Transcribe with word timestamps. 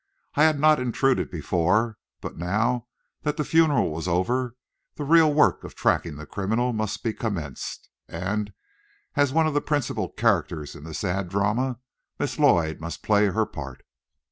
I 0.33 0.45
had 0.45 0.59
not 0.59 0.79
intruded 0.79 1.29
before, 1.29 1.99
but 2.21 2.35
now 2.35 2.87
that 3.21 3.37
the 3.37 3.43
funeral 3.45 3.91
was 3.91 4.07
over, 4.07 4.55
the 4.95 5.03
real 5.03 5.31
work 5.31 5.63
of 5.63 5.75
tracking 5.75 6.15
the 6.15 6.25
criminal 6.25 6.73
must 6.73 7.03
be 7.03 7.13
commenced, 7.13 7.87
and 8.07 8.51
as 9.15 9.31
one 9.31 9.45
of 9.45 9.53
the 9.53 9.61
principal 9.61 10.09
characters 10.09 10.73
in 10.73 10.85
the 10.85 10.95
sad 10.95 11.29
drama, 11.29 11.77
Miss 12.17 12.39
Lloyd 12.39 12.79
must 12.81 13.03
play 13.03 13.27
her 13.27 13.45
part. 13.45 13.83